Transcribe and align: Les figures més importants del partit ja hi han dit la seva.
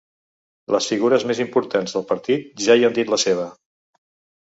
Les 0.75 0.87
figures 0.93 1.27
més 1.33 1.43
importants 1.45 1.95
del 1.99 2.07
partit 2.15 2.67
ja 2.67 2.79
hi 2.83 2.91
han 2.91 2.99
dit 3.01 3.17
la 3.17 3.25
seva. 3.29 3.51